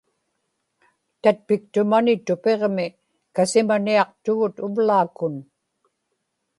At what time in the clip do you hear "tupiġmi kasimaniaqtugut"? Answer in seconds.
2.25-4.55